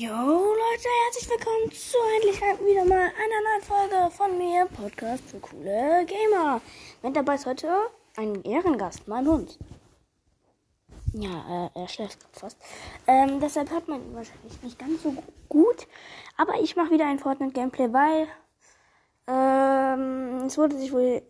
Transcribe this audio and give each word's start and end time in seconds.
Jo 0.00 0.06
Leute, 0.06 0.88
herzlich 1.06 1.28
willkommen 1.28 1.72
zu 1.72 1.98
endlich 2.14 2.40
wieder 2.64 2.84
mal 2.84 3.00
einer 3.00 3.42
neuen 3.42 3.62
Folge 3.62 4.10
von 4.14 4.38
mir, 4.38 4.66
Podcast 4.66 5.24
für 5.28 5.40
coole 5.40 6.06
Gamer. 6.06 6.60
Mit 7.02 7.16
dabei 7.16 7.34
ist 7.34 7.46
heute 7.46 7.66
ein 8.16 8.44
Ehrengast, 8.44 9.08
mein 9.08 9.26
Hund. 9.26 9.58
Ja, 11.14 11.66
äh, 11.74 11.80
er 11.80 11.88
schläft 11.88 12.20
fast. 12.30 12.56
Ähm, 13.08 13.40
deshalb 13.40 13.72
hört 13.72 13.88
man 13.88 14.00
ihn 14.00 14.14
wahrscheinlich 14.14 14.62
nicht 14.62 14.78
ganz 14.78 15.02
so 15.02 15.16
gut. 15.48 15.88
Aber 16.36 16.60
ich 16.60 16.76
mache 16.76 16.92
wieder 16.92 17.06
ein 17.06 17.18
Fortnite-Gameplay, 17.18 17.92
weil 17.92 18.28
ähm, 19.26 20.46
es 20.46 20.56
wurde 20.56 20.78
sich 20.78 20.92
wohl 20.92 21.22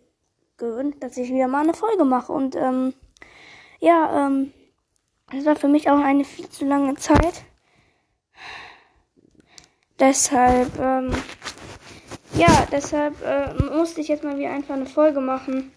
gewünscht, 0.58 0.98
dass 1.00 1.16
ich 1.16 1.30
wieder 1.30 1.48
mal 1.48 1.62
eine 1.62 1.72
Folge 1.72 2.04
mache. 2.04 2.34
Und 2.34 2.54
ähm, 2.54 2.92
ja, 3.80 4.26
ähm, 4.26 4.52
es 5.32 5.46
war 5.46 5.56
für 5.56 5.68
mich 5.68 5.88
auch 5.88 6.00
eine 6.00 6.26
viel 6.26 6.50
zu 6.50 6.66
lange 6.66 6.96
Zeit. 6.96 7.46
Deshalb, 9.98 10.78
ähm, 10.78 11.10
ja, 12.34 12.68
deshalb 12.70 13.20
äh, 13.24 13.52
musste 13.54 14.00
ich 14.00 14.06
jetzt 14.06 14.22
mal 14.22 14.38
wieder 14.38 14.50
einfach 14.50 14.74
eine 14.74 14.86
Folge 14.86 15.20
machen. 15.20 15.72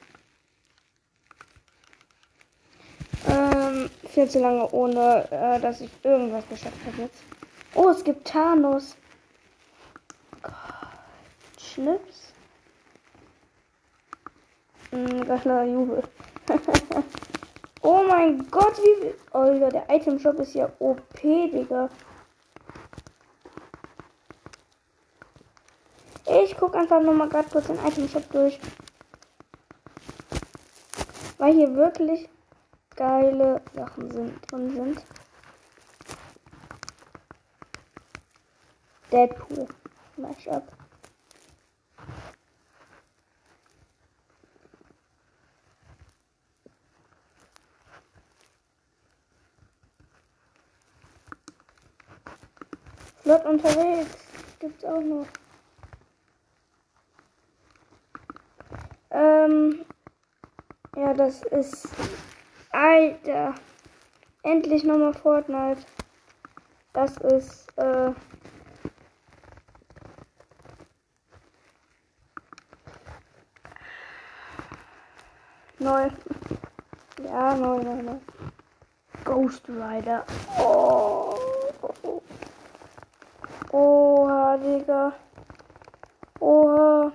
Ähm, 3.28 3.90
viel 4.08 4.30
zu 4.30 4.40
lange, 4.40 4.70
ohne 4.72 5.28
äh, 5.31 5.59
dass 5.59 5.81
ich 5.81 5.90
irgendwas 6.04 6.48
geschafft 6.50 6.78
habe 6.86 7.04
jetzt. 7.04 7.23
Oh, 7.73 7.90
es 7.90 8.04
gibt 8.04 8.28
Thanos. 8.28 8.95
Gott, 10.44 10.53
Schnips. 11.59 12.34
Hm, 14.92 15.26
geiler 15.26 15.64
Jubel. 15.64 16.03
oh 17.81 18.03
mein 18.08 18.45
Gott, 18.52 18.78
wie. 18.78 19.14
Oh, 19.34 19.70
der 19.70 19.86
Item 19.90 20.20
Shop 20.20 20.38
ist 20.40 20.53
ja 20.53 20.70
OP, 20.78 21.22
Digga. 21.22 21.90
Ich 26.34 26.56
gucke 26.56 26.78
einfach 26.78 27.02
nur 27.02 27.14
mal 27.14 27.28
gerade 27.28 27.50
kurz 27.50 27.67
den 27.67 27.78
Item 27.86 28.08
Shop 28.08 28.23
durch. 28.31 28.58
Weil 31.38 31.53
hier 31.53 31.75
wirklich 31.75 32.30
geile 32.95 33.61
Sachen 33.73 34.09
sind, 34.11 34.52
drin 34.52 34.69
sind. 34.73 35.06
Deadpool. 39.11 39.67
Mashup. 40.16 40.64
Flott 53.22 53.45
unterwegs. 53.45 54.16
Gibt's 54.59 54.86
auch 54.86 55.02
noch. 55.02 55.28
Ähm, 59.12 59.86
ja, 60.95 61.14
das 61.14 61.44
ist. 61.44 61.88
Alter. 62.72 63.53
Endlich 64.44 64.84
nochmal 64.84 65.14
Fortnite. 65.14 65.81
Das 66.94 67.18
ist, 67.18 67.78
äh. 67.78 68.12
Neu. 75.80 76.09
Ja, 77.23 77.56
neu, 77.56 77.81
neu, 77.84 78.02
neu. 78.02 78.18
Ghost 79.25 79.68
Rider. 79.68 80.25
Oh. 80.59 81.36
Oha, 83.72 84.58
Digga. 84.58 85.14
Oha. 86.40 87.12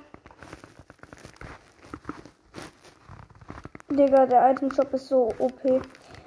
Digga, 3.96 4.26
der 4.26 4.50
Item 4.50 4.70
Shop 4.70 4.92
ist 4.92 5.08
so 5.08 5.32
OP. 5.38 5.60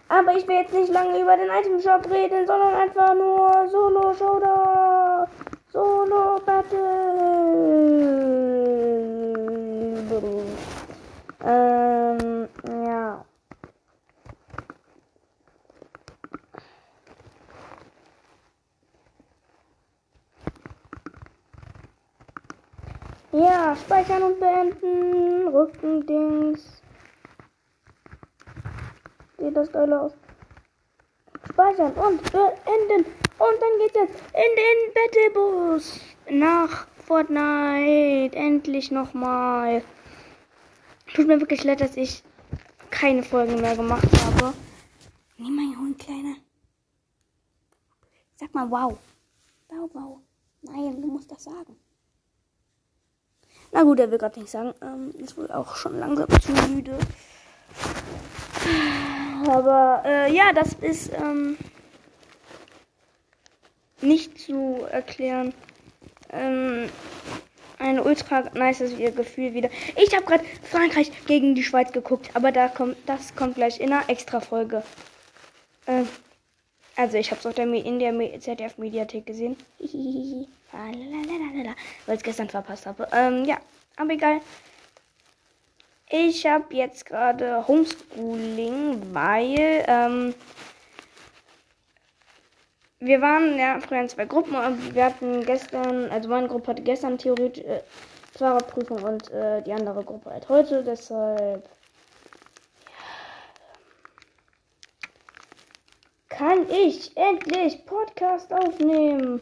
Aber 0.07 0.33
ich 0.35 0.47
will 0.47 0.55
jetzt 0.55 0.73
nicht 0.73 0.91
lange 0.91 1.21
über 1.21 1.37
den 1.37 1.49
Item 1.49 1.79
Shop 1.79 2.09
reden, 2.09 2.47
sondern 2.47 2.73
einfach 2.73 3.13
nur 3.13 3.67
Solo 3.69 4.13
Showdown. 4.13 5.27
Solo 5.71 6.39
Battle. 6.45 7.19
Ähm, 11.41 12.49
ja. 12.67 13.25
Ja, 23.31 23.75
speichern 23.75 24.23
und 24.23 24.39
beenden. 24.39 25.47
Rückendings. 25.47 26.78
Sieht 29.49 29.57
das 29.57 29.71
geil 29.71 29.91
aus. 29.91 30.11
Speichern 31.49 31.91
und 31.93 32.21
beenden. 32.21 33.03
Und 33.39 33.57
dann 33.59 33.79
geht's 33.79 33.95
jetzt 33.95 34.21
in 34.35 34.51
den 34.59 34.93
Battlebus. 34.93 35.99
Nach 36.29 36.87
Fortnite. 37.07 38.37
Endlich 38.37 38.91
nochmal. 38.91 39.81
Tut 41.15 41.25
mir 41.25 41.39
wirklich 41.39 41.63
leid, 41.63 41.81
dass 41.81 41.97
ich 41.97 42.21
keine 42.91 43.23
Folgen 43.23 43.59
mehr 43.59 43.75
gemacht 43.75 44.07
habe. 44.23 44.53
Nimm 45.39 45.55
mein 45.55 45.79
Hund, 45.79 45.97
Kleiner. 45.97 46.35
Sag 48.35 48.53
mal 48.53 48.69
wow. 48.69 48.99
Wow, 49.69 49.89
wow. 49.93 50.19
Nein, 50.61 51.01
du 51.01 51.07
musst 51.07 51.31
das 51.31 51.43
sagen. 51.45 51.75
Na 53.71 53.81
gut, 53.81 53.99
er 53.99 54.11
will 54.11 54.19
gerade 54.19 54.39
nicht 54.39 54.51
sagen. 54.51 54.75
Ähm, 54.83 55.09
ist 55.17 55.35
wohl 55.37 55.51
auch 55.51 55.75
schon 55.75 55.97
langsam 55.97 56.29
zu 56.39 56.51
müde. 56.71 56.99
Aber 59.47 60.03
äh, 60.05 60.33
ja, 60.33 60.53
das 60.53 60.73
ist 60.73 61.11
ähm, 61.13 61.57
nicht 64.01 64.39
zu 64.39 64.85
erklären. 64.89 65.53
Ähm, 66.31 66.89
ein 67.79 67.99
ultra 67.99 68.43
nice 68.53 68.95
Gefühl 69.15 69.53
wieder. 69.53 69.69
Ich 69.95 70.13
habe 70.13 70.25
gerade 70.25 70.43
Frankreich 70.63 71.11
gegen 71.25 71.55
die 71.55 71.63
Schweiz 71.63 71.93
geguckt, 71.93 72.29
aber 72.33 72.51
da 72.51 72.67
kommt, 72.67 72.97
das 73.05 73.33
kommt 73.35 73.55
gleich 73.55 73.79
in 73.79 73.93
einer 73.93 74.09
extra 74.09 74.41
Folge. 74.41 74.83
Äh, 75.85 76.03
also 76.97 77.17
ich 77.17 77.31
habe 77.31 77.39
es 77.39 77.45
auf 77.45 77.53
der 77.53 77.65
in 77.65 77.99
der 77.99 78.13
ZDF 78.41 78.77
Mediathek 78.77 79.25
gesehen, 79.25 79.55
weil 79.79 79.87
ich 79.87 79.95
es 82.07 82.23
gestern 82.23 82.49
verpasst 82.49 82.85
habe. 82.85 83.07
Ähm, 83.13 83.45
ja, 83.45 83.59
aber 83.95 84.11
egal. 84.11 84.41
Ich 86.11 86.43
habe 86.47 86.75
jetzt 86.75 87.05
gerade 87.05 87.67
Homeschooling, 87.67 89.13
weil 89.13 89.85
ähm, 89.87 90.33
wir 92.99 93.21
waren 93.21 93.59
ja 93.59 93.79
früher 93.79 94.01
in 94.01 94.09
zwei 94.09 94.25
Gruppen 94.25 94.55
und 94.55 94.95
wir 94.95 95.05
hatten 95.05 95.45
gestern, 95.45 96.09
also 96.09 96.27
meine 96.27 96.47
Gruppe 96.47 96.71
hatte 96.71 96.81
gestern 96.81 97.19
theoretisch 97.19 97.63
äh, 97.63 97.81
Fahrradprüfung 98.35 99.03
und 99.03 99.29
äh, 99.29 99.61
die 99.61 99.71
andere 99.71 100.03
Gruppe 100.03 100.31
halt 100.31 100.49
heute, 100.49 100.83
deshalb 100.83 101.69
kann 106.29 106.67
ich 106.71 107.15
endlich 107.15 107.85
Podcast 107.85 108.51
aufnehmen. 108.51 109.41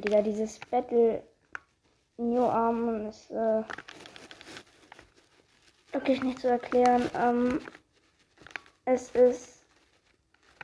Digga, 0.00 0.22
dieses 0.22 0.58
Battle 0.58 1.22
New 2.16 2.44
Arm 2.44 3.06
ist 3.06 3.30
äh, 3.30 3.62
wirklich 5.92 6.22
nicht 6.22 6.40
zu 6.40 6.48
erklären. 6.48 7.08
Ähm, 7.14 7.60
es 8.84 9.10
ist 9.10 9.62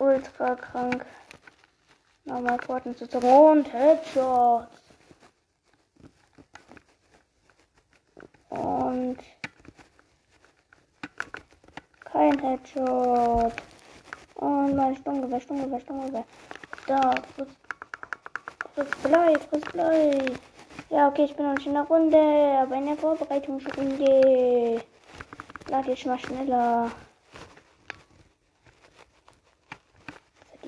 ultra 0.00 0.54
krank. 0.56 1.04
Nochmal 2.24 2.58
Fortnite 2.60 2.98
zu 2.98 3.08
zocken. 3.08 3.30
Und 3.30 3.72
Headshot. 3.72 4.68
Und 8.48 9.18
kein 12.04 12.38
Headshot. 12.38 13.52
Und 14.36 14.76
mein 14.76 14.96
Stungewehr, 14.96 15.40
Stungewehr, 15.40 15.80
Stungewehr. 15.80 16.24
Da, 16.86 17.14
Friss 18.74 18.90
Blei, 19.02 19.34
friss 19.48 19.64
Blei. 19.72 20.20
Ja, 20.90 21.08
okay, 21.08 21.24
ich 21.24 21.36
bin 21.36 21.46
noch 21.46 21.54
nicht 21.54 21.66
in 21.66 21.74
der 21.74 21.82
Runde, 21.82 22.18
aber 22.60 22.76
in 22.76 22.86
der 22.86 22.96
Vorbereitungsrunde. 22.96 24.82
Lad 25.68 25.86
jetzt 25.86 26.06
mal 26.06 26.18
schneller. 26.18 26.90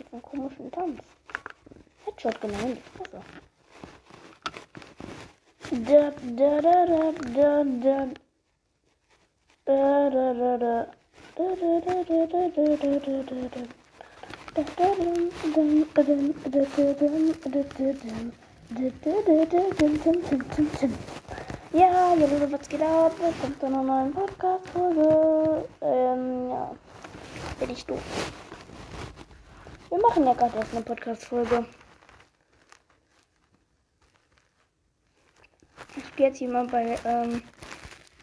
macht 0.07 0.13
einen 0.13 0.23
komischen 0.23 0.71
Tanz. 0.71 1.01
Headshot 2.05 2.41
genau 2.41 2.59
die 2.59 2.83
Fresse. 2.97 3.23
Da, 5.71 6.13
da, 6.23 6.61
da, 6.61 6.87
da, 6.87 7.13
da, 7.35 7.65
da. 7.83 8.09
Da, 9.65 10.11
da, 10.11 10.35
da, 10.35 10.59
da. 10.59 10.87
Da, 11.37 11.45
da, 11.55 11.81
da, 11.81 12.05
da, 12.05 12.27
da, 12.27 12.49
da, 12.49 12.77
da, 12.77 13.23
da, 13.23 13.49
da, 13.49 13.61
Ja, 14.57 14.63
hallo, 22.09 22.51
was 22.51 22.67
geht 22.67 22.81
ab? 22.81 23.13
Willkommen 23.21 23.61
zu 23.61 23.67
einer 23.67 23.83
neuen 23.83 24.13
Podcast-Folge. 24.15 25.69
Ähm, 25.83 26.49
ja. 26.49 26.75
Bin 27.61 27.71
ich 27.71 27.85
doof. 27.85 28.01
Wir 29.91 29.99
machen 29.99 30.25
ja 30.25 30.33
gerade 30.33 30.57
erst 30.57 30.73
eine 30.73 30.81
Podcast-Folge. 30.81 31.67
Ich 35.97 36.17
gehe 36.17 36.29
jetzt 36.29 36.39
hier 36.39 36.49
mal 36.49 36.67
bei 36.67 36.99
ähm, 37.05 37.43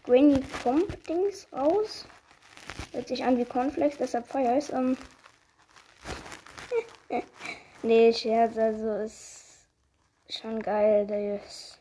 Granny 0.04 0.44
Comp 0.64 1.06
Dings 1.06 1.48
raus. 1.54 2.08
Hört 2.92 3.08
sich 3.08 3.24
an 3.24 3.38
wie 3.38 3.46
Cornflakes, 3.46 3.98
deshalb 3.98 4.26
feier 4.26 4.58
ich 4.58 4.74
ähm. 4.74 4.98
Nee, 7.84 8.12
Scherz, 8.14 8.58
also 8.58 8.92
ist 9.04 9.68
schon 10.30 10.62
geil, 10.62 11.06
das, 11.06 11.80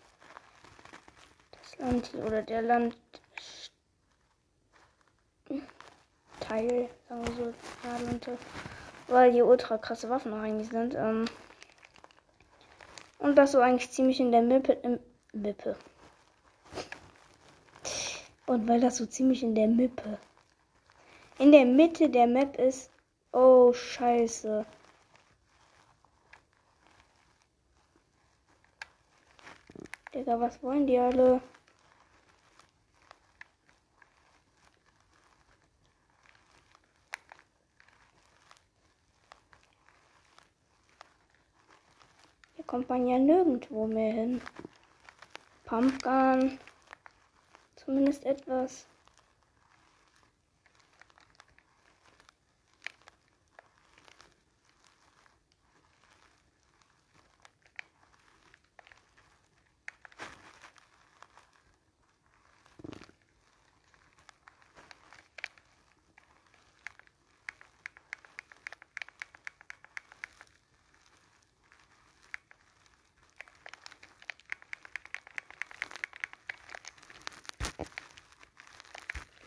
das 1.52 1.78
Land 1.78 2.10
hier 2.12 2.24
oder 2.26 2.42
der 2.42 2.62
Land 2.62 2.96
Teil, 6.52 6.88
sagen 7.08 7.26
wir 7.26 7.34
so, 7.34 7.54
Landteil, 8.04 8.38
weil 9.06 9.32
hier 9.32 9.46
ultra 9.46 9.78
krasse 9.78 10.10
Waffen 10.10 10.32
noch 10.32 10.42
eigentlich 10.42 10.68
sind. 10.68 10.94
Ähm, 10.94 11.24
und 13.18 13.36
das 13.36 13.52
so 13.52 13.60
eigentlich 13.60 13.90
ziemlich 13.90 14.20
in 14.20 14.32
der 14.32 14.42
Mippe, 14.42 14.72
im, 14.72 14.98
Mippe. 15.32 15.76
Und 18.46 18.68
weil 18.68 18.80
das 18.80 18.96
so 18.96 19.06
ziemlich 19.06 19.42
in 19.42 19.54
der 19.54 19.68
Mippe. 19.68 20.18
In 21.38 21.52
der 21.52 21.64
Mitte 21.64 22.10
der 22.10 22.26
Map 22.26 22.58
ist. 22.58 22.90
Oh, 23.32 23.72
scheiße. 23.72 24.66
Digga, 30.14 30.38
was 30.38 30.62
wollen 30.62 30.86
die 30.86 30.98
alle? 30.98 31.40
Hier 42.56 42.64
kommt 42.66 42.90
man 42.90 43.08
ja 43.08 43.18
nirgendwo 43.18 43.86
mehr 43.86 44.12
hin. 44.12 44.42
Pumpgun. 45.64 46.58
Zumindest 47.76 48.26
etwas. 48.26 48.86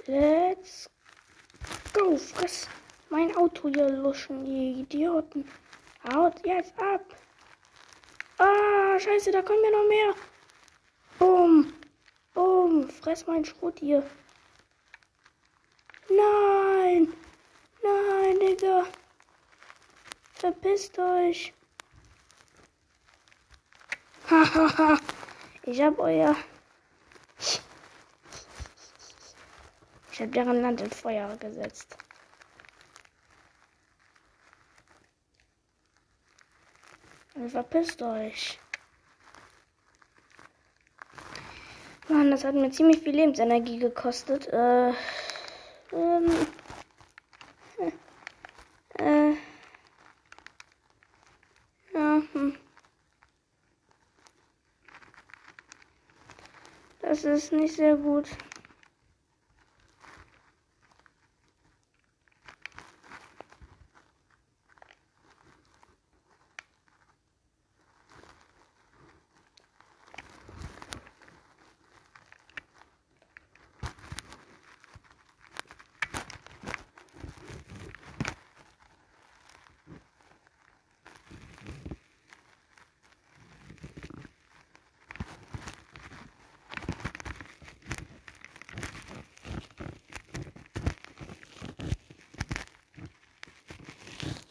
Let's 0.08 0.88
go. 1.94 2.16
Friss 2.16 2.68
mein 3.10 3.36
Auto, 3.36 3.70
ihr 3.70 3.90
Luschen, 3.90 4.46
ihr 4.46 4.82
Idioten. 4.82 5.50
Haut 6.14 6.46
jetzt 6.46 6.78
ab. 6.78 7.02
Ah, 8.38 9.00
scheiße, 9.00 9.32
da 9.32 9.42
kommen 9.42 9.64
ja 9.64 9.72
noch 9.72 9.88
mehr. 9.88 10.16
Boom. 11.18 11.74
Boom. 12.36 12.88
Fress 12.90 13.26
mein 13.26 13.44
Schrot 13.46 13.80
hier. 13.80 14.04
Nein. 16.10 17.12
Nein, 17.82 18.40
Digga. 18.40 18.86
Verpisst 20.34 21.00
euch. 21.00 21.52
Hahaha. 24.30 25.00
ich 25.64 25.82
hab 25.82 25.98
euer 25.98 26.36
Ich 30.16 30.22
habe 30.22 30.32
deren 30.32 30.62
Land 30.62 30.80
in 30.80 30.90
Feuer 30.90 31.36
gesetzt. 31.36 31.98
Und 37.34 37.50
verpisst 37.50 38.02
euch. 38.02 38.58
Mann, 42.08 42.32
das 42.32 42.46
hat 42.46 42.56
mir 42.56 42.72
ziemlich 42.72 43.00
viel 43.02 43.14
Lebensenergie 43.14 43.78
gekostet. 43.78 44.48
Äh, 44.48 44.94
ähm, 45.92 46.32
äh, 48.98 49.32
ja, 51.94 52.22
hm. 52.32 52.58
Das 57.02 57.26
ist 57.26 57.52
nicht 57.52 57.76
sehr 57.76 57.98
gut. 57.98 58.30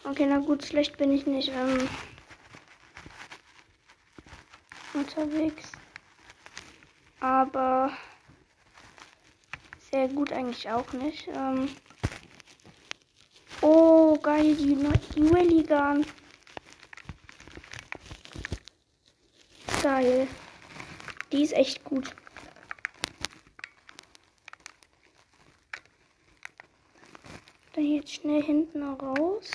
Okay, 0.05 0.27
na 0.27 0.39
gut, 0.39 0.65
schlecht 0.65 0.99
bin 0.99 1.13
ich 1.13 1.27
nicht 1.27 1.49
ähm, 1.49 1.89
unterwegs. 4.93 5.73
Aber 7.21 7.91
sehr 9.91 10.09
gut 10.09 10.33
eigentlich 10.33 10.69
auch 10.71 10.93
nicht. 10.93 11.29
Ähm, 11.29 11.69
oh, 13.63 14.19
geil, 14.19 14.55
die, 14.57 14.77
Willigan. 15.17 16.05
Geil. 19.83 20.29
Die 21.33 21.43
ist 21.43 21.53
echt 21.55 21.83
gut. 21.85 22.15
Dann 27.75 27.85
jetzt 27.85 28.13
schnell 28.13 28.43
hinten 28.43 28.83
raus. 28.83 29.51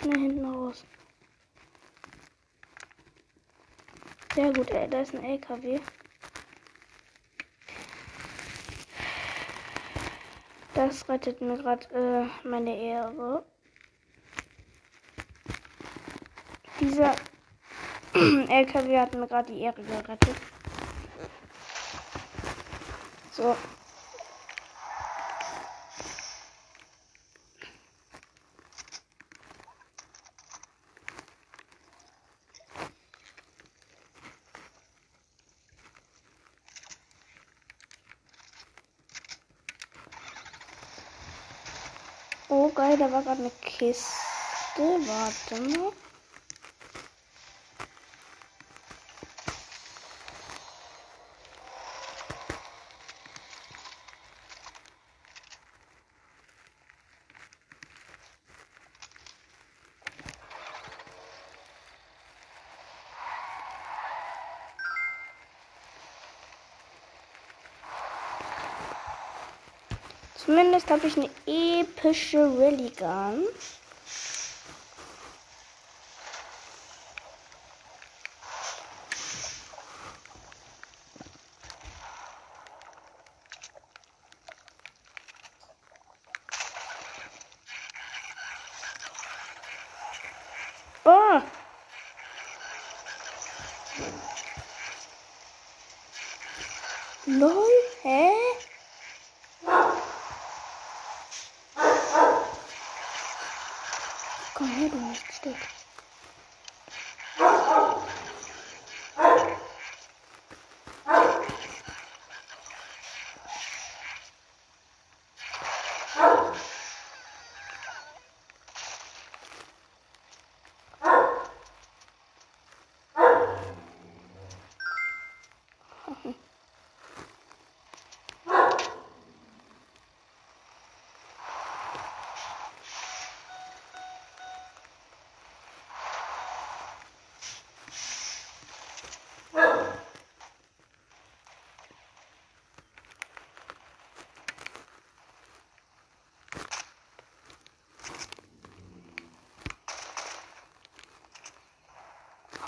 Schnell 0.00 0.20
hinten 0.20 0.44
raus. 0.64 0.84
Sehr 4.34 4.52
gut, 4.52 4.70
ey, 4.70 4.88
da 4.88 5.00
ist 5.00 5.14
ein 5.14 5.24
LKW. 5.24 5.80
Das 10.74 11.08
rettet 11.08 11.40
mir 11.40 11.56
gerade 11.56 11.86
äh, 11.94 12.48
meine 12.48 12.76
Ehre. 12.76 13.44
Dieser 16.80 17.14
LKW 18.14 18.98
hat 18.98 19.14
mir 19.14 19.28
gerade 19.28 19.52
die 19.52 19.60
Ehre 19.60 19.82
gerettet. 19.82 20.36
So. 23.30 23.56
Geil, 42.74 42.96
da 42.98 43.10
war 43.12 43.22
gerade 43.22 43.40
eine 43.40 43.50
Kiste. 43.62 44.12
Warte 44.76 45.56
mal. 45.56 45.92
Zumindest 70.44 70.83
habe 70.94 71.08
ich 71.08 71.16
eine 71.16 71.28
epische 71.80 72.38
Rally 72.38 72.88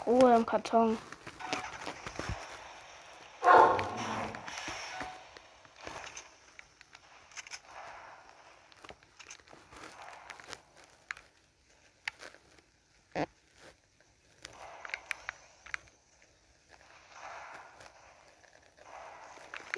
Ruhe 0.06 0.36
im 0.36 0.46
Karton. 0.46 0.96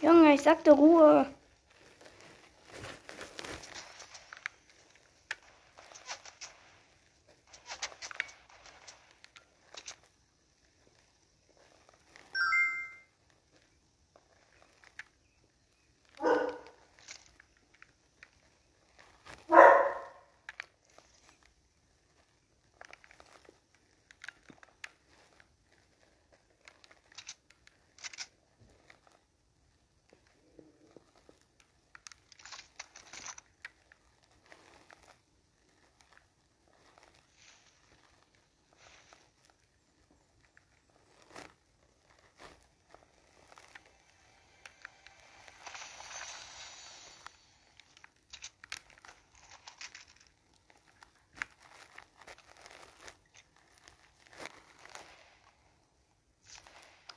Junge, 0.03 0.35
ich 0.35 0.43
sagte 0.43 0.73
Ruhe. 0.73 1.27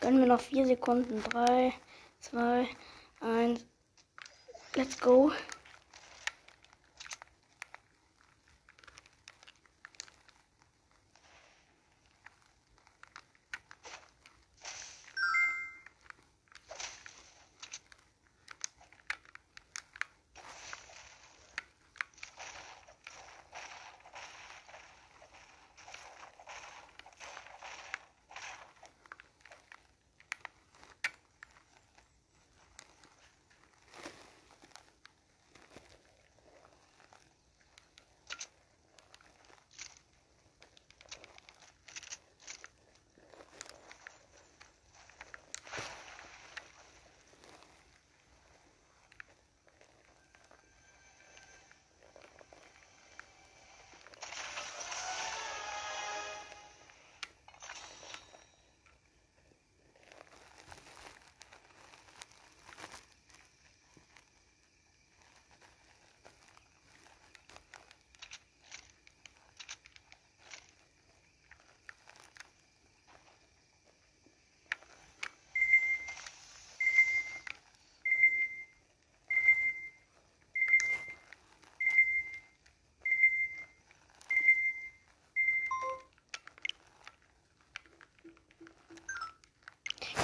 Gönnen 0.01 0.19
wir 0.19 0.27
noch 0.27 0.41
vier 0.41 0.65
Sekunden. 0.65 1.21
Drei, 1.29 1.73
zwei, 2.19 2.67
eins. 3.19 3.65
Let's 4.75 4.99
go. 4.99 5.31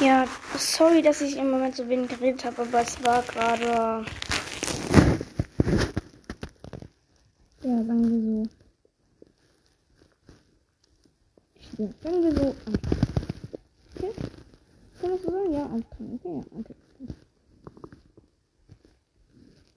Ja, 0.08 0.24
sorry, 0.56 1.02
dass 1.02 1.20
ich 1.20 1.36
im 1.36 1.52
Moment 1.52 1.76
so 1.76 1.90
wenig 1.90 2.08
geredet 2.08 2.46
habe, 2.46 2.62
aber 2.62 2.80
es 2.80 3.04
war 3.04 3.22
gerade. 3.24 4.06
Ja, 7.62 7.84
sagen 7.84 8.10
wir 8.10 8.22
so. 8.22 8.44
Ja, 11.84 11.90
sagen 12.02 12.24
wir 12.24 12.32
so. 12.32 12.56
Okay. 13.98 14.14
Kann 15.02 15.10
man 15.10 15.20
so 15.20 15.30
sagen? 15.30 15.52
Ja, 15.52 15.66
anstrengend. 15.66 16.22
Okay, 16.24 16.36
ja, 16.36 16.42
okay. 16.58 16.76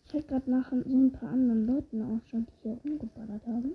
Ich 0.06 0.14
habe 0.14 0.24
gerade 0.28 0.48
nach 0.48 0.70
so 0.70 0.76
ein 0.76 1.10
paar 1.10 1.30
anderen 1.30 1.66
Leuten 1.66 2.02
auch 2.02 2.20
schon 2.30 2.46
die 2.46 2.52
hier 2.62 2.78
umgeballert 2.84 3.44
haben. 3.48 3.74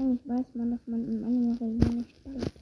Eigentlich 0.00 0.28
weiß 0.28 0.46
man, 0.54 0.70
dass 0.70 0.86
man 0.86 1.04
in 1.04 1.24
einer 1.24 1.60
Region 1.60 1.96
nicht 1.98 2.24
ballert. 2.24 2.52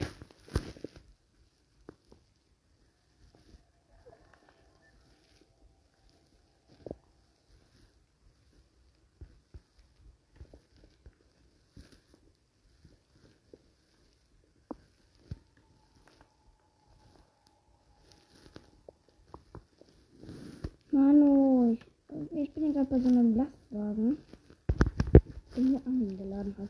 Manu, 20.91 21.77
ich, 22.09 22.33
ich 22.33 22.53
bin 22.55 22.68
gerade 22.79 22.91
bei 22.91 23.01
so 23.01 23.09
einem 23.09 23.35
Lastwagen, 23.35 24.19
der 25.57 25.63
mir 25.65 25.81
angeladen 25.85 26.55
hat. 26.59 26.69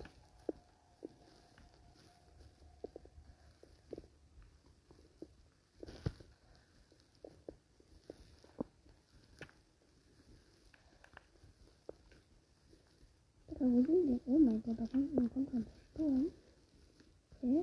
Da 13.48 13.64
wo 13.66 13.82
sind 13.82 14.06
die? 14.06 14.20
Oh 14.26 14.38
mein 14.38 14.62
Gott, 14.62 14.78
da 14.78 14.86
kommt, 14.86 15.10
da 15.14 15.28
kommt 15.34 15.52
ein 15.52 15.66
Sturm. 15.92 16.26
Okay. 17.42 17.62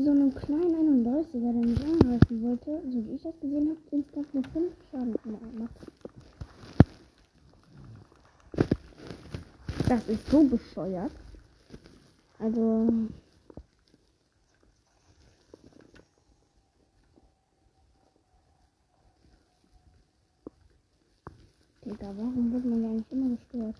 So 0.00 0.12
einen 0.12 0.32
kleinen 0.32 1.04
31er, 1.04 1.40
der 1.40 1.52
mich 1.52 1.84
angreifen 1.84 2.42
wollte, 2.42 2.80
so 2.88 3.04
wie 3.04 3.14
ich 3.16 3.22
das 3.22 3.34
gesehen 3.40 3.68
habe, 3.68 3.78
insgesamt 3.90 4.32
nur 4.32 4.44
5 4.44 4.72
Schaden 4.92 5.14
gemacht. 5.24 5.74
Das 9.88 10.08
ist 10.08 10.30
so 10.30 10.44
bescheuert. 10.44 11.10
Also. 12.38 12.88
Digga, 21.84 22.12
warum 22.16 22.52
wird 22.52 22.64
man 22.66 22.82
ja 22.82 22.88
eigentlich 22.90 23.10
immer 23.12 23.36
gestört? 23.36 23.74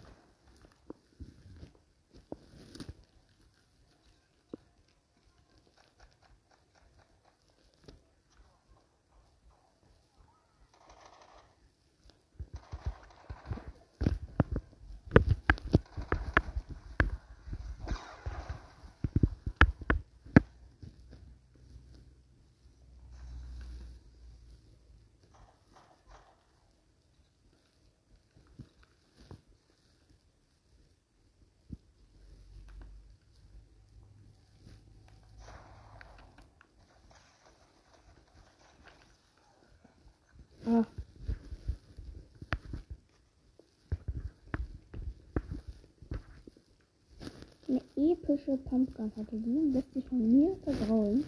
Epische 47.99 48.56
Pumpgun 48.56 49.13
hatte 49.17 49.37
die, 49.37 49.73
lässt 49.73 49.93
sich 49.93 50.04
von 50.06 50.30
mir 50.30 50.56
vergraulen. 50.65 51.25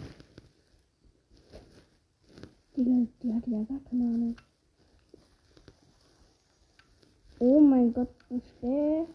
Die, 2.77 3.07
die 3.21 3.33
hatte 3.33 3.49
ja 3.49 3.63
gar 3.63 3.79
keine 3.89 4.03
Ahnung. 4.05 4.35
Oh 7.39 7.59
mein 7.59 7.91
Gott, 7.93 8.13
ein 8.29 8.41
Spähscanner. 8.41 9.09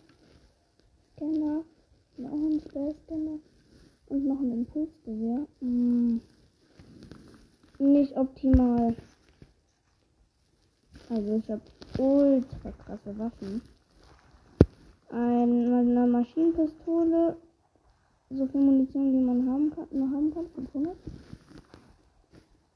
Noch 2.18 2.32
ein 2.32 2.60
Spähscanner. 2.60 3.38
Und 4.08 4.26
noch 4.26 4.40
ein 4.40 4.52
Impulsgewehr. 4.52 5.46
Hm. 5.60 6.20
Nicht 7.78 8.16
optimal. 8.16 8.96
Also 11.08 11.36
ich 11.36 11.50
habe 11.50 11.62
ultra 11.98 12.72
krasse 12.72 13.18
Waffen. 13.18 13.62
Eine 15.10 16.06
Maschinenpistole. 16.06 17.36
So 18.30 18.44
viel 18.46 18.60
Munition, 18.60 19.12
wie 19.12 19.22
man 19.22 19.48
haben 19.48 19.70
kann, 19.70 19.86
nur 19.92 20.10
haben 20.10 20.34
kann. 20.34 20.46
500. 20.54 20.96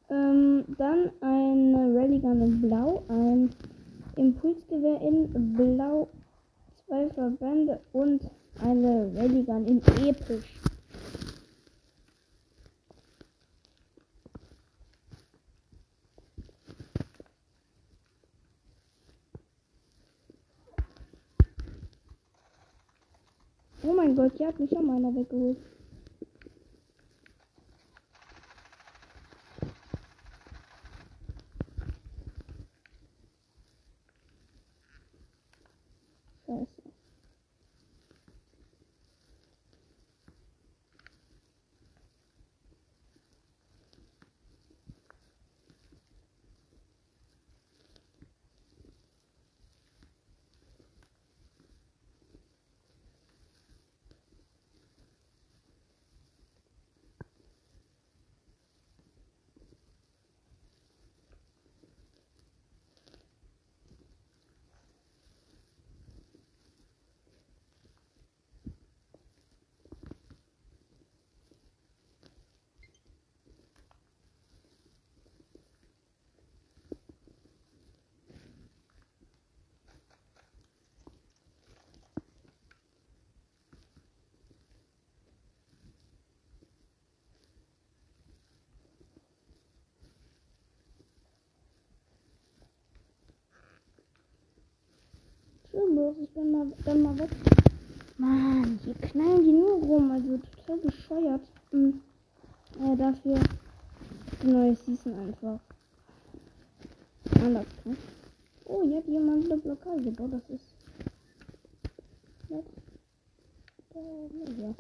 Ähm, 0.09 0.65
dann 0.79 1.11
eine 1.21 1.93
Rallygun 1.95 2.43
in 2.43 2.61
Blau. 2.61 3.03
Ein 3.09 3.51
Impulsgewehr 4.17 5.01
in 5.01 5.55
Blau. 5.55 6.09
Zwei 6.87 7.09
Verbände 7.11 7.81
und 7.93 8.31
eine 8.61 9.11
Rallygun 9.17 9.67
in 9.67 9.83
Episch. 10.07 10.70
Mein 24.11 24.17
Gott, 24.17 24.33
hier 24.37 24.49
hat 24.49 24.59
mich 24.59 24.71
schon 24.71 24.87
mal 24.87 24.97
einer 24.97 25.15
weggeholt. 25.15 25.59
Los, 96.11 96.17
ich 96.21 96.31
bin 96.31 96.53
mal, 96.53 96.67
dann 96.85 97.03
mal 97.03 97.19
weg. 97.19 97.31
Mann, 98.19 98.79
hier 98.85 98.95
knallen 98.95 99.45
die 99.45 99.53
nur 99.53 99.83
rum, 99.83 100.11
also 100.11 100.39
total 100.39 100.79
bescheuert. 100.79 101.43
Hm. 101.71 102.01
Äh, 102.81 102.97
dafür 102.97 103.39
die 104.43 104.47
neue 104.47 104.75
Season 104.75 105.15
einfach. 105.15 105.61
Anders, 107.43 107.67
ne? 107.85 107.97
Oh, 108.65 108.83
hier 108.83 108.99
hat 108.99 109.07
jemand 109.07 109.45
eine 109.45 109.61
Blockade 109.61 110.03
gebaut, 110.03 110.33
das 110.33 110.51
ist. 110.51 110.75
Nett. 112.49 112.67
Äh, 113.95 114.63
ja. 114.63 114.75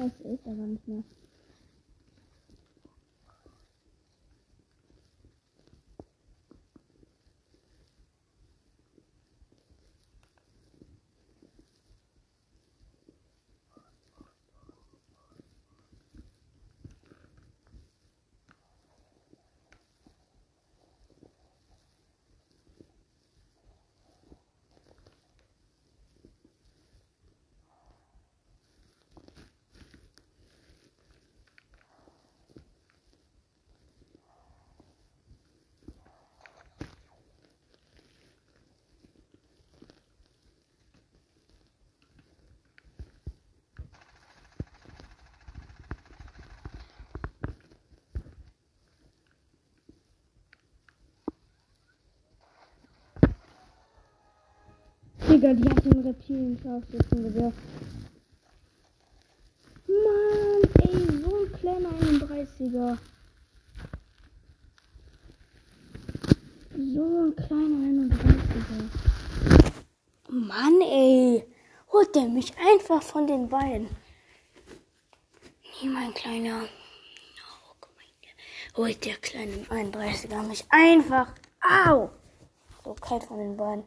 Scheiße, 0.00 0.28
ist 0.28 0.46
aber 0.46 0.66
nicht 0.66 0.88
mehr. 0.88 1.04
Digga, 55.40 55.54
die 55.54 55.70
hat 55.70 55.84
den 55.86 56.00
Reptilien 56.00 56.58
scharf 56.62 56.84
jetzt 56.92 57.12
ein 57.14 57.22
Gewehr. 57.22 57.52
Mann, 59.88 60.62
ey, 60.82 60.96
so 61.22 61.34
ein 61.34 61.52
kleiner 61.58 61.88
31er. 61.88 62.98
So 66.76 67.04
ein 67.24 67.36
kleiner 67.36 67.78
31er. 67.88 68.80
Mann, 70.28 70.80
ey. 70.82 71.46
Holt 71.90 72.14
der 72.14 72.28
mich 72.28 72.52
einfach 72.58 73.02
von 73.02 73.26
den 73.26 73.48
Beinen. 73.48 73.88
Nie 75.80 75.88
mein 75.88 76.12
kleiner. 76.12 76.68
Oh. 77.48 77.86
Holt 78.76 79.06
der 79.06 79.16
kleine 79.16 79.64
31er 79.70 80.42
mich 80.42 80.66
einfach. 80.68 81.32
Au. 81.62 82.10
So 82.84 82.92
kalt 82.92 83.24
von 83.24 83.38
den 83.38 83.56
Beinen. 83.56 83.84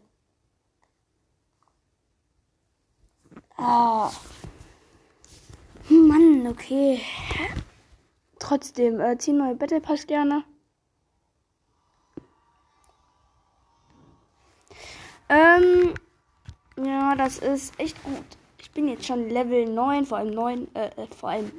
Ah. 3.65 4.11
Mann, 5.89 6.47
okay. 6.47 6.99
Trotzdem, 8.37 8.99
äh, 8.99 9.17
zieh 9.17 9.31
neue 9.31 9.55
Battle 9.55 9.79
Pass 9.79 10.05
gerne. 10.05 10.43
Ähm, 15.29 15.93
ja, 16.75 17.15
das 17.15 17.37
ist 17.37 17.79
echt 17.79 18.03
gut. 18.03 18.25
Ich 18.59 18.69
bin 18.71 18.89
jetzt 18.89 19.05
schon 19.05 19.29
Level 19.29 19.69
9, 19.69 20.05
vor 20.07 20.17
allem 20.17 20.33
9, 20.33 20.75
äh, 20.75 20.87
äh, 20.87 21.07
vor 21.07 21.29
allem, 21.29 21.51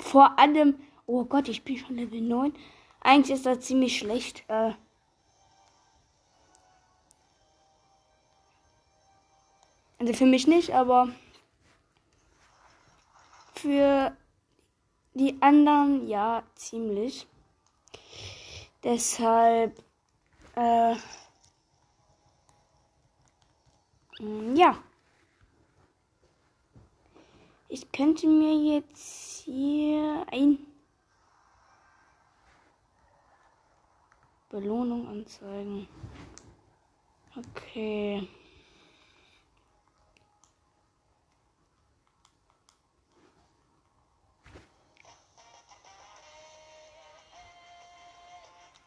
vor 0.00 0.38
allem, 0.38 0.76
oh 1.06 1.24
Gott, 1.24 1.48
ich 1.48 1.62
bin 1.62 1.76
schon 1.76 1.96
Level 1.96 2.22
9. 2.22 2.54
Eigentlich 3.00 3.36
ist 3.36 3.44
das 3.44 3.60
ziemlich 3.60 3.98
schlecht, 3.98 4.44
äh, 4.48 4.72
Also 10.08 10.20
für 10.20 10.24
mich 10.24 10.46
nicht, 10.46 10.72
aber 10.72 11.10
für 13.52 14.16
die 15.12 15.36
anderen 15.42 16.08
ja 16.08 16.44
ziemlich. 16.54 17.26
Deshalb, 18.82 19.84
äh, 20.56 20.94
mm, 24.18 24.56
ja. 24.56 24.82
Ich 27.68 27.92
könnte 27.92 28.28
mir 28.28 28.76
jetzt 28.76 29.42
hier 29.44 30.24
ein 30.32 30.58
Belohnung 34.48 35.06
anzeigen. 35.06 35.86
Okay. 37.36 38.26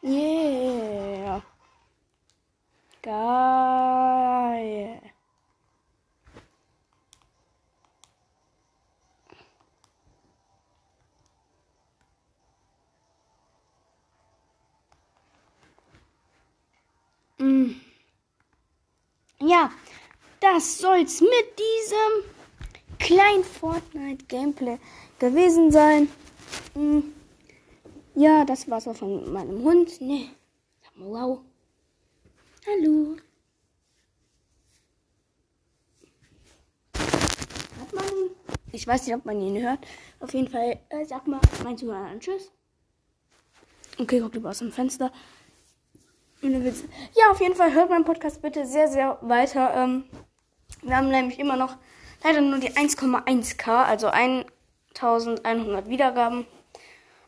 Yeah. 0.02 1.42
Geil. 3.02 5.00
Mm. 17.38 17.74
Ja, 19.40 19.70
das 20.40 20.78
soll's 20.78 21.20
mit 21.20 21.30
diesem 21.30 22.98
kleinen 22.98 23.44
Fortnite-Gameplay 23.44 24.78
gewesen 25.20 25.70
sein. 25.70 26.08
Mm. 26.74 27.21
Ja, 28.14 28.44
das 28.44 28.68
war's 28.68 28.86
auch 28.86 28.96
von 28.96 29.32
meinem 29.32 29.62
Hund. 29.62 30.00
Ne, 30.00 30.28
sag 30.82 30.96
mal 30.96 31.08
wow. 31.08 31.40
Hallo. 32.66 33.16
Hat 36.94 37.92
man 37.94 38.04
ihn? 38.04 38.30
Ich 38.72 38.86
weiß 38.86 39.06
nicht, 39.06 39.16
ob 39.16 39.24
man 39.24 39.40
ihn 39.40 39.62
hört. 39.62 39.78
Auf 40.20 40.34
jeden 40.34 40.48
Fall, 40.48 40.78
äh, 40.90 41.04
sag 41.06 41.26
mal, 41.26 41.40
meinst 41.64 41.82
du 41.82 41.86
mal 41.86 42.04
einen 42.04 42.20
Tschüss? 42.20 42.52
Okay, 43.98 44.20
guck 44.20 44.34
lieber 44.34 44.50
aus 44.50 44.58
dem 44.58 44.72
Fenster. 44.72 45.10
Ja, 46.42 47.30
auf 47.30 47.40
jeden 47.40 47.54
Fall 47.54 47.72
hört 47.72 47.88
meinen 47.88 48.04
Podcast 48.04 48.42
bitte 48.42 48.66
sehr, 48.66 48.88
sehr 48.88 49.18
weiter. 49.22 49.72
Ähm, 49.74 50.04
wir 50.82 50.96
haben 50.96 51.08
nämlich 51.08 51.38
immer 51.38 51.56
noch 51.56 51.76
leider 52.24 52.40
nur 52.40 52.58
die 52.58 52.72
1,1k, 52.72 53.84
also 53.84 54.08
1100 54.08 55.88
Wiedergaben. 55.88 56.46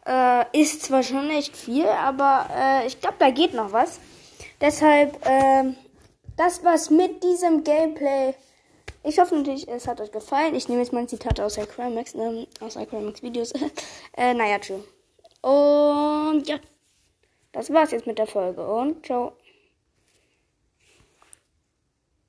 Äh, 0.07 0.61
ist 0.61 0.83
zwar 0.83 1.03
schon 1.03 1.31
echt 1.31 1.57
viel, 1.57 1.87
aber 1.87 2.47
äh, 2.55 2.87
ich 2.87 3.01
glaube, 3.01 3.17
da 3.19 3.31
geht 3.31 3.55
noch 3.55 3.73
was. 3.73 4.01
Deshalb, 4.61 5.25
äh, 5.27 5.73
das 6.37 6.63
war's 6.63 6.91
mit 6.91 7.23
diesem 7.23 7.65
Gameplay. 7.65 8.35
Ich 9.03 9.19
hoffe 9.19 9.35
natürlich, 9.35 9.69
es 9.69 9.87
hat 9.87 10.01
euch 10.01 10.13
gefallen. 10.13 10.55
Ich 10.55 10.69
nehme 10.69 10.81
jetzt 10.81 10.93
mein 10.93 11.09
Zitat 11.09 11.41
aus 11.41 11.59
Acrymax, 11.59 12.15
ne, 12.15 12.47
aus 12.61 12.77
Acrymax 12.77 13.23
Videos. 13.23 13.53
äh, 14.17 14.35
naja, 14.35 14.59
tschüss. 14.59 14.83
Und 15.41 16.45
ja, 16.47 16.59
das 17.53 17.73
war's 17.73 17.91
jetzt 17.91 18.07
mit 18.07 18.19
der 18.19 18.27
Folge 18.27 18.67
und 18.67 19.05
ciao. 19.05 19.33